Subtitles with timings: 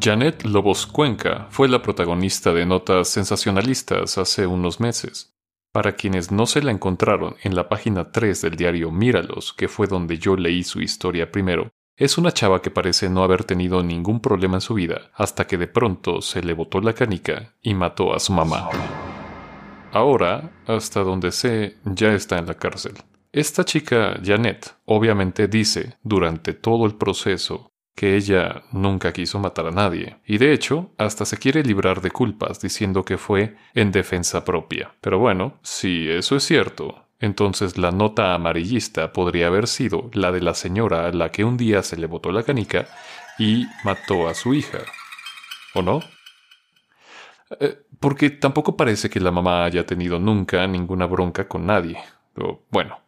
[0.00, 5.36] Janet Lobos Cuenca fue la protagonista de notas sensacionalistas hace unos meses.
[5.70, 9.86] Para quienes no se la encontraron en la página 3 del diario Míralos, que fue
[9.86, 14.20] donde yo leí su historia primero, es una chava que parece no haber tenido ningún
[14.20, 18.14] problema en su vida hasta que de pronto se le botó la canica y mató
[18.14, 18.70] a su mamá.
[19.92, 22.94] Ahora, hasta donde sé, ya está en la cárcel.
[23.30, 29.70] Esta chica, Janet, obviamente dice durante todo el proceso que ella nunca quiso matar a
[29.70, 34.44] nadie, y de hecho hasta se quiere librar de culpas diciendo que fue en defensa
[34.44, 34.94] propia.
[35.00, 40.40] Pero bueno, si eso es cierto, entonces la nota amarillista podría haber sido la de
[40.40, 42.88] la señora a la que un día se le botó la canica
[43.38, 44.78] y mató a su hija.
[45.74, 46.00] ¿O no?
[47.60, 51.98] Eh, porque tampoco parece que la mamá haya tenido nunca ninguna bronca con nadie.
[52.36, 52.98] O bueno,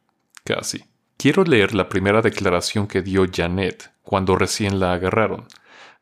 [0.44, 0.84] casi.
[1.16, 5.46] Quiero leer la primera declaración que dio Janet cuando recién la agarraron,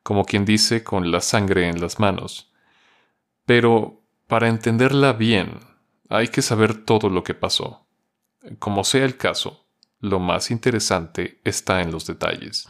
[0.03, 2.53] como quien dice con la sangre en las manos.
[3.47, 5.61] Pero para entenderla bien,
[6.09, 7.87] hay que saber todo lo que pasó.
[8.59, 9.67] Como sea el caso,
[10.01, 12.67] lo más interesante está en los detalles.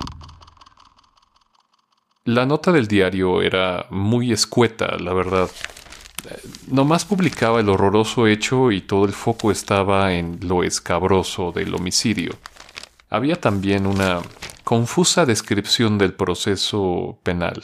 [2.25, 5.51] La nota del diario era muy escueta, la verdad.
[6.69, 12.33] Nomás publicaba el horroroso hecho y todo el foco estaba en lo escabroso del homicidio.
[13.11, 14.21] Había también una
[14.65, 17.63] confusa descripción del proceso penal.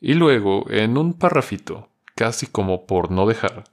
[0.00, 3.64] Y luego, en un parrafito, casi como por no dejar,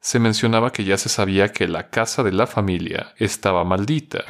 [0.00, 4.24] se mencionaba que ya se sabía que la casa de la familia estaba maldita,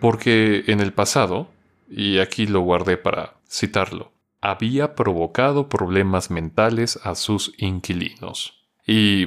[0.00, 1.48] porque en el pasado,
[1.88, 8.61] y aquí lo guardé para citarlo, había provocado problemas mentales a sus inquilinos.
[8.86, 9.26] Y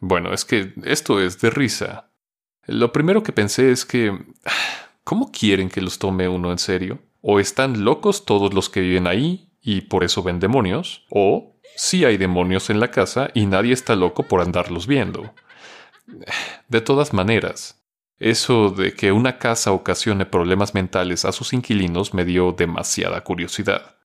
[0.00, 2.10] bueno, es que esto es de risa.
[2.66, 4.16] Lo primero que pensé es que...
[5.04, 7.00] ¿Cómo quieren que los tome uno en serio?
[7.20, 12.04] O están locos todos los que viven ahí y por eso ven demonios, o sí
[12.04, 15.34] hay demonios en la casa y nadie está loco por andarlos viendo.
[16.68, 17.82] De todas maneras,
[18.18, 23.96] eso de que una casa ocasione problemas mentales a sus inquilinos me dio demasiada curiosidad.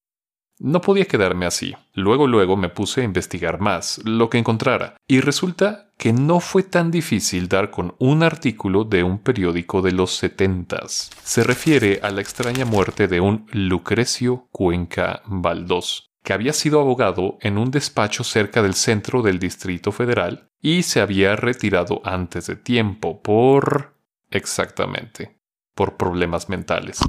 [0.60, 1.76] No podía quedarme así.
[1.94, 6.64] Luego, luego me puse a investigar más, lo que encontrara, y resulta que no fue
[6.64, 11.12] tan difícil dar con un artículo de un periódico de los setentas.
[11.24, 17.38] Se refiere a la extraña muerte de un Lucrecio Cuenca Valdós, que había sido abogado
[17.42, 22.56] en un despacho cerca del centro del Distrito Federal y se había retirado antes de
[22.56, 23.96] tiempo por...
[24.32, 25.40] exactamente,
[25.76, 27.00] por problemas mentales.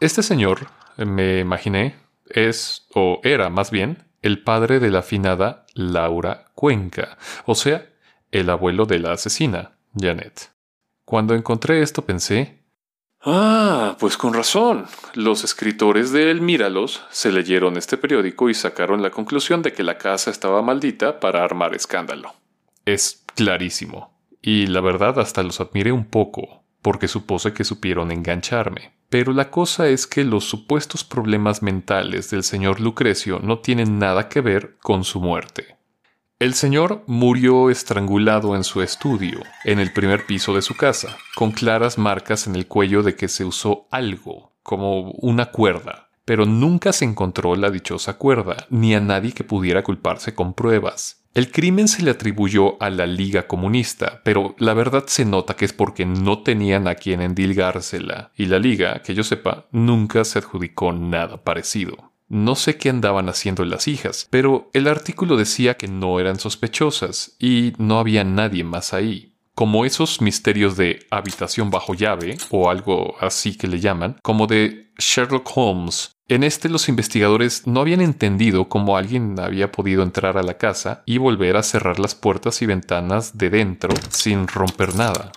[0.00, 0.66] Este señor
[1.06, 1.96] me imaginé,
[2.28, 7.86] es, o era más bien, el padre de la afinada Laura Cuenca, o sea,
[8.30, 10.52] el abuelo de la asesina, Janet.
[11.04, 12.60] Cuando encontré esto pensé,
[13.22, 14.86] Ah, pues con razón.
[15.14, 19.82] Los escritores de El Míralos se leyeron este periódico y sacaron la conclusión de que
[19.82, 22.34] la casa estaba maldita para armar escándalo.
[22.86, 24.18] Es clarísimo.
[24.40, 28.94] Y la verdad hasta los admiré un poco, porque supuse que supieron engancharme.
[29.10, 34.28] Pero la cosa es que los supuestos problemas mentales del señor Lucrecio no tienen nada
[34.28, 35.76] que ver con su muerte.
[36.38, 41.50] El señor murió estrangulado en su estudio, en el primer piso de su casa, con
[41.50, 46.92] claras marcas en el cuello de que se usó algo, como una cuerda, pero nunca
[46.92, 51.19] se encontró la dichosa cuerda, ni a nadie que pudiera culparse con pruebas.
[51.32, 55.64] El crimen se le atribuyó a la Liga Comunista, pero la verdad se nota que
[55.64, 60.40] es porque no tenían a quien endilgársela, y la Liga, que yo sepa, nunca se
[60.40, 62.10] adjudicó nada parecido.
[62.28, 67.36] No sé qué andaban haciendo las hijas, pero el artículo decía que no eran sospechosas
[67.38, 69.29] y no había nadie más ahí.
[69.60, 74.90] Como esos misterios de habitación bajo llave, o algo así que le llaman, como de
[74.96, 80.42] Sherlock Holmes, en este los investigadores no habían entendido cómo alguien había podido entrar a
[80.42, 85.30] la casa y volver a cerrar las puertas y ventanas de dentro sin romper nada.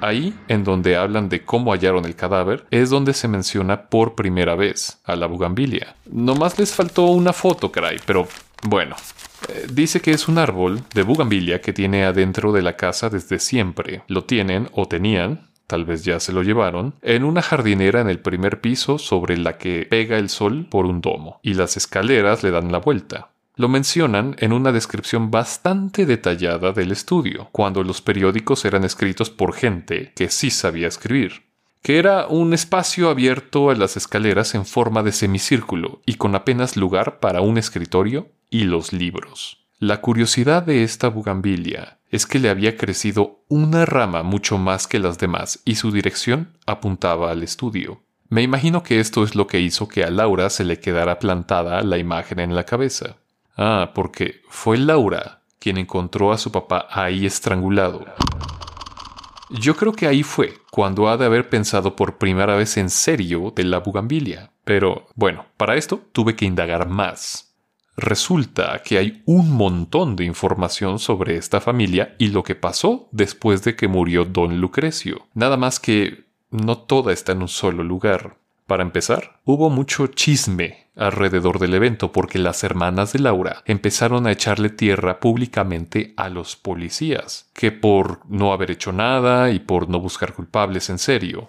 [0.00, 4.54] Ahí, en donde hablan de cómo hallaron el cadáver, es donde se menciona por primera
[4.54, 5.96] vez a la bugambilia.
[6.10, 8.26] Nomás les faltó una foto, caray, pero
[8.62, 8.96] bueno.
[9.72, 14.02] Dice que es un árbol de bugambilia que tiene adentro de la casa desde siempre.
[14.08, 18.20] Lo tienen o tenían tal vez ya se lo llevaron, en una jardinera en el
[18.20, 22.50] primer piso sobre la que pega el sol por un domo, y las escaleras le
[22.50, 23.30] dan la vuelta.
[23.56, 29.54] Lo mencionan en una descripción bastante detallada del estudio, cuando los periódicos eran escritos por
[29.54, 31.45] gente que sí sabía escribir,
[31.86, 36.76] que era un espacio abierto a las escaleras en forma de semicírculo y con apenas
[36.76, 39.64] lugar para un escritorio y los libros.
[39.78, 44.98] La curiosidad de esta bugambilia es que le había crecido una rama mucho más que
[44.98, 48.02] las demás y su dirección apuntaba al estudio.
[48.28, 51.82] Me imagino que esto es lo que hizo que a Laura se le quedara plantada
[51.82, 53.18] la imagen en la cabeza.
[53.56, 58.04] Ah, porque fue Laura quien encontró a su papá ahí estrangulado.
[59.50, 63.52] Yo creo que ahí fue cuando ha de haber pensado por primera vez en serio
[63.54, 64.52] de la bugambilia.
[64.64, 67.54] Pero bueno, para esto tuve que indagar más.
[67.96, 73.62] Resulta que hay un montón de información sobre esta familia y lo que pasó después
[73.62, 75.28] de que murió don Lucrecio.
[75.32, 78.38] Nada más que no toda está en un solo lugar.
[78.66, 84.32] Para empezar, hubo mucho chisme alrededor del evento porque las hermanas de Laura empezaron a
[84.32, 90.00] echarle tierra públicamente a los policías, que por no haber hecho nada y por no
[90.00, 91.48] buscar culpables en serio.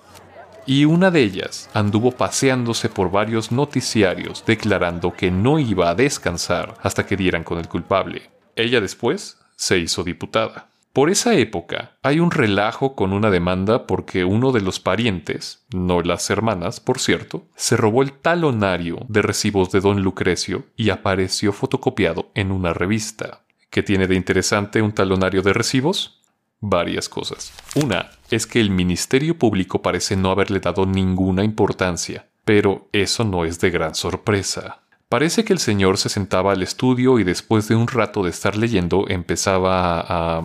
[0.68, 6.76] Y una de ellas anduvo paseándose por varios noticiarios declarando que no iba a descansar
[6.84, 8.30] hasta que dieran con el culpable.
[8.56, 10.68] Ella después se hizo diputada.
[10.98, 16.02] Por esa época hay un relajo con una demanda porque uno de los parientes, no
[16.02, 21.54] las hermanas, por cierto, se robó el talonario de recibos de don Lucrecio y apareció
[21.54, 23.44] fotocopiado en una revista.
[23.70, 26.20] ¿Qué tiene de interesante un talonario de recibos?
[26.62, 27.54] Varias cosas.
[27.76, 33.46] Una es que el Ministerio Público parece no haberle dado ninguna importancia, pero eso no
[33.46, 34.82] es de gran sorpresa.
[35.10, 38.58] Parece que el señor se sentaba al estudio y después de un rato de estar
[38.58, 40.42] leyendo empezaba a,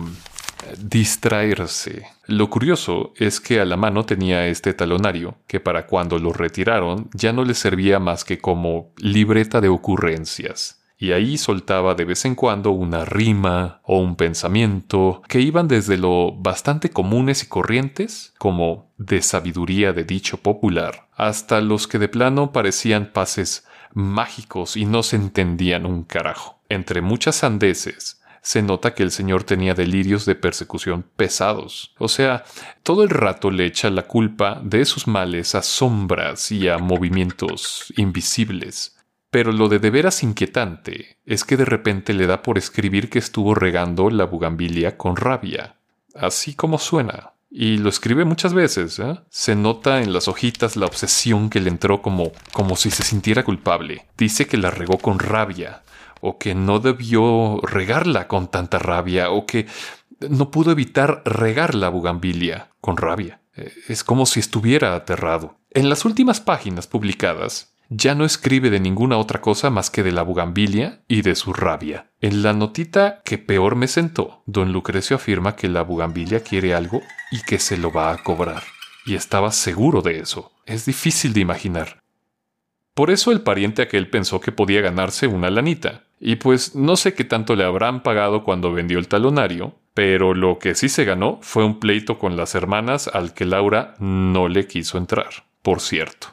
[0.77, 2.07] distraerse.
[2.27, 7.09] Lo curioso es que a la mano tenía este talonario, que para cuando lo retiraron
[7.13, 10.79] ya no le servía más que como libreta de ocurrencias.
[10.97, 15.97] Y ahí soltaba de vez en cuando una rima o un pensamiento que iban desde
[15.97, 22.07] lo bastante comunes y corrientes, como de sabiduría de dicho popular, hasta los que de
[22.07, 26.59] plano parecían pases mágicos y no se entendían un carajo.
[26.69, 31.95] Entre muchas sandeces, se nota que el Señor tenía delirios de persecución pesados.
[31.97, 32.43] O sea,
[32.83, 37.91] todo el rato le echa la culpa de sus males a sombras y a movimientos
[37.95, 38.97] invisibles.
[39.31, 43.17] Pero lo de de veras inquietante es que de repente le da por escribir que
[43.17, 45.77] estuvo regando la bugambilia con rabia.
[46.13, 47.31] Así como suena.
[47.49, 48.99] Y lo escribe muchas veces.
[48.99, 49.19] ¿eh?
[49.29, 53.43] Se nota en las hojitas la obsesión que le entró como, como si se sintiera
[53.43, 54.05] culpable.
[54.17, 55.81] Dice que la regó con rabia,
[56.25, 59.67] o que no debió regarla con tanta rabia, o que
[60.29, 63.41] no pudo evitar regar la bugambilia con rabia.
[63.57, 65.57] Eh, es como si estuviera aterrado.
[65.69, 70.13] En las últimas páginas publicadas, ya no escribe de ninguna otra cosa más que de
[70.13, 72.09] la bugambilia y de su rabia.
[72.21, 77.01] En la notita que peor me sentó, don Lucrecio afirma que la bugambilia quiere algo
[77.31, 78.63] y que se lo va a cobrar.
[79.05, 80.53] Y estaba seguro de eso.
[80.65, 82.01] Es difícil de imaginar.
[82.93, 86.03] Por eso el pariente aquel pensó que podía ganarse una lanita.
[86.25, 90.57] Y pues no sé qué tanto le habrán pagado cuando vendió el talonario, pero lo
[90.57, 94.65] que sí se ganó fue un pleito con las hermanas al que Laura no le
[94.65, 95.27] quiso entrar,
[95.61, 96.27] por cierto.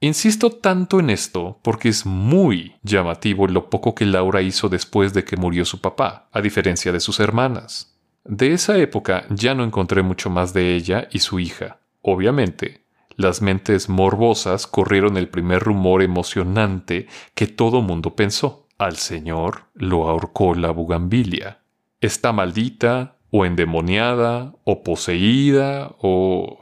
[0.00, 5.24] Insisto tanto en esto porque es muy llamativo lo poco que Laura hizo después de
[5.24, 7.98] que murió su papá, a diferencia de sus hermanas.
[8.24, 11.78] De esa época ya no encontré mucho más de ella y su hija.
[12.02, 12.84] Obviamente,
[13.16, 18.61] las mentes morbosas corrieron el primer rumor emocionante que todo mundo pensó.
[18.82, 21.60] Al señor lo ahorcó la bugambilia.
[22.00, 26.60] Está maldita, o endemoniada, o poseída, o...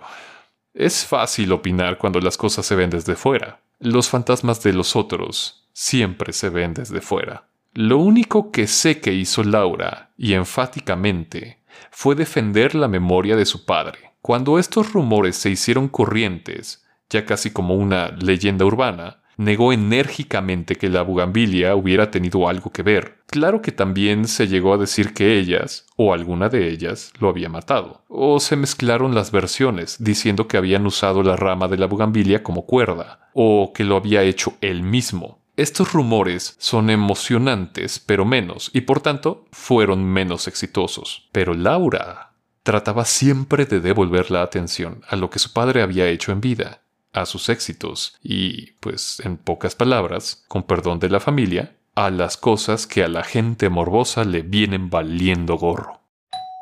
[0.74, 3.60] Es fácil opinar cuando las cosas se ven desde fuera.
[3.78, 7.48] Los fantasmas de los otros siempre se ven desde fuera.
[7.72, 13.64] Lo único que sé que hizo Laura, y enfáticamente, fue defender la memoria de su
[13.64, 20.76] padre cuando estos rumores se hicieron corrientes, ya casi como una leyenda urbana, negó enérgicamente
[20.76, 23.22] que la bugambilia hubiera tenido algo que ver.
[23.26, 27.48] Claro que también se llegó a decir que ellas, o alguna de ellas, lo había
[27.48, 28.04] matado.
[28.08, 32.66] O se mezclaron las versiones, diciendo que habían usado la rama de la bugambilia como
[32.66, 35.40] cuerda, o que lo había hecho él mismo.
[35.56, 41.30] Estos rumores son emocionantes, pero menos, y por tanto fueron menos exitosos.
[41.32, 42.32] Pero Laura
[42.62, 46.82] trataba siempre de devolver la atención a lo que su padre había hecho en vida,
[47.12, 52.36] a sus éxitos y, pues, en pocas palabras, con perdón de la familia, a las
[52.36, 56.00] cosas que a la gente morbosa le vienen valiendo gorro.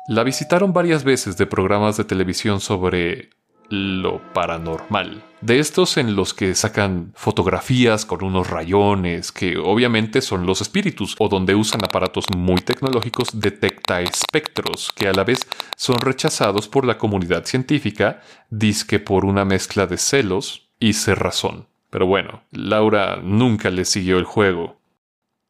[0.07, 3.29] La visitaron varias veces de programas de televisión sobre
[3.69, 5.23] lo paranormal.
[5.41, 11.15] De estos en los que sacan fotografías con unos rayones, que obviamente son los espíritus,
[11.17, 15.47] o donde usan aparatos muy tecnológicos detecta espectros, que a la vez
[15.77, 21.67] son rechazados por la comunidad científica, disque por una mezcla de celos y cerrazón.
[21.89, 24.77] Pero bueno, Laura nunca le siguió el juego.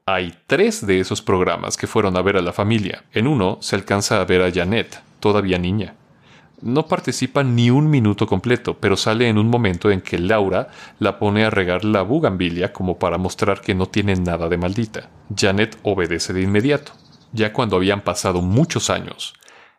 [0.05, 3.05] Hay tres de esos programas que fueron a ver a la familia.
[3.11, 5.95] En uno se alcanza a ver a Janet, todavía niña
[6.61, 11.17] No participa ni un minuto completo, pero sale en un momento en que Laura la
[11.17, 15.09] pone a regar la bugambilia como para mostrar que no tiene nada de maldita.
[15.35, 16.91] Janet obedece de inmediato.
[17.31, 19.35] Ya cuando habían pasado muchos años,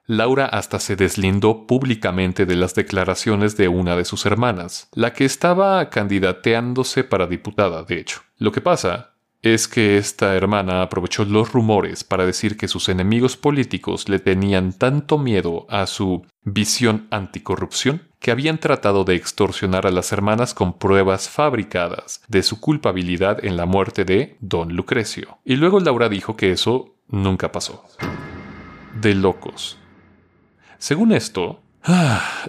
[0.06, 5.24] Laura hasta se deslindó públicamente de las declaraciones de una de sus hermanas, la que
[5.24, 8.22] estaba candidateándose para diputada, de hecho.
[8.38, 9.09] Lo que pasa
[9.42, 14.72] es que esta hermana aprovechó los rumores para decir que sus enemigos políticos le tenían
[14.72, 20.78] tanto miedo a su visión anticorrupción que habían tratado de extorsionar a las hermanas con
[20.78, 25.38] pruebas fabricadas de su culpabilidad en la muerte de don Lucrecio.
[25.44, 27.84] Y luego Laura dijo que eso nunca pasó.
[29.00, 29.78] De locos.
[30.76, 31.62] Según esto,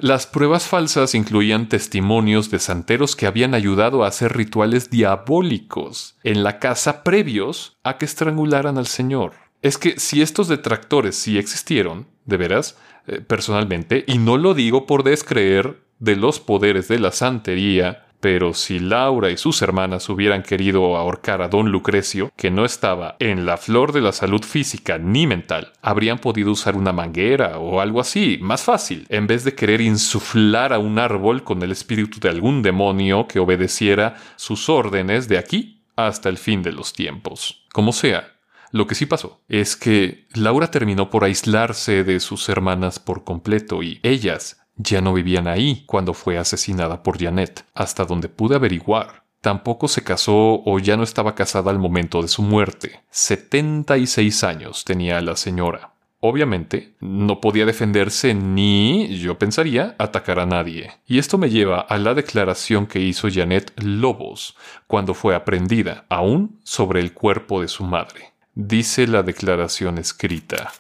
[0.02, 6.44] las pruebas falsas incluían testimonios de santeros que habían ayudado a hacer rituales diabólicos en
[6.44, 9.34] la casa previos a que estrangularan al Señor.
[9.62, 14.86] Es que si estos detractores sí existieron, de veras, eh, personalmente, y no lo digo
[14.86, 20.44] por descreer de los poderes de la santería, pero si Laura y sus hermanas hubieran
[20.44, 24.98] querido ahorcar a don Lucrecio, que no estaba en la flor de la salud física
[25.00, 29.56] ni mental, habrían podido usar una manguera o algo así, más fácil, en vez de
[29.56, 35.28] querer insuflar a un árbol con el espíritu de algún demonio que obedeciera sus órdenes
[35.28, 37.66] de aquí hasta el fin de los tiempos.
[37.74, 38.32] Como sea,
[38.72, 43.84] lo que sí pasó es que Laura terminó por aislarse de sus hermanas por completo
[43.84, 49.24] y ellas ya no vivían ahí cuando fue asesinada por Janet, hasta donde pude averiguar.
[49.42, 53.02] Tampoco se casó o ya no estaba casada al momento de su muerte.
[53.10, 55.94] 76 años tenía la señora.
[56.24, 60.92] Obviamente, no podía defenderse ni, yo pensaría, atacar a nadie.
[61.08, 66.60] Y esto me lleva a la declaración que hizo Janet Lobos cuando fue aprendida, aún
[66.64, 68.34] sobre el cuerpo de su madre.
[68.54, 70.72] Dice la declaración escrita.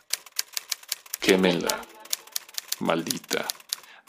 [1.20, 1.82] Quémenla.
[2.80, 3.48] Maldita.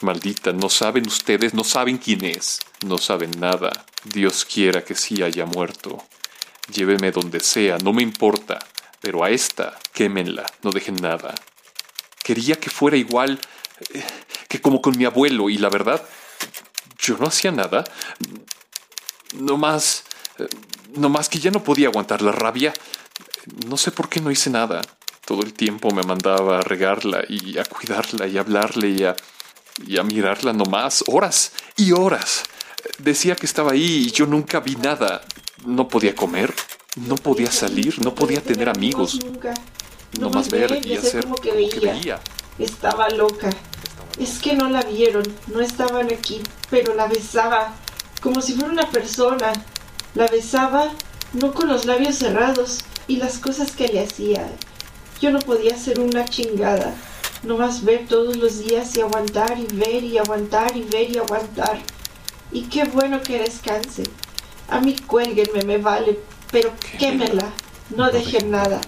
[0.03, 3.71] Maldita, no saben ustedes, no saben quién es, no saben nada.
[4.03, 6.03] Dios quiera que sí haya muerto.
[6.71, 8.59] Lléveme donde sea, no me importa,
[9.01, 11.33] pero a esta quémenla, no dejen nada.
[12.23, 13.39] Quería que fuera igual
[13.93, 14.03] eh,
[14.47, 16.03] que como con mi abuelo, y la verdad,
[16.99, 17.83] yo no hacía nada.
[19.33, 20.03] No más,
[20.37, 20.47] eh,
[20.95, 22.73] no más que ya no podía aguantar la rabia.
[23.67, 24.81] No sé por qué no hice nada.
[25.25, 29.15] Todo el tiempo me mandaba a regarla y a cuidarla y a hablarle y a
[29.85, 32.43] y a mirarla nomás, horas y horas.
[32.99, 35.21] Decía que estaba ahí y yo nunca vi nada.
[35.65, 36.53] No podía comer,
[36.95, 39.19] no podía salir, no podía tener amigos.
[40.19, 42.19] No más ver y hacer como que veía.
[42.59, 43.49] Estaba loca.
[44.19, 47.73] Es que no la vieron, no estaban aquí, pero la besaba,
[48.21, 49.51] como si fuera una persona.
[50.13, 50.91] La besaba,
[51.33, 54.47] no con los labios cerrados, y las cosas que le hacía.
[55.19, 56.93] Yo no podía hacer una chingada.
[57.43, 61.17] No vas ver todos los días y aguantar y ver y aguantar y ver y
[61.17, 61.79] aguantar.
[62.51, 64.03] Y qué bueno que descanse.
[64.69, 66.19] A mí cuélguenme, me vale,
[66.51, 67.51] pero quémela.
[67.89, 68.79] No dejen nada.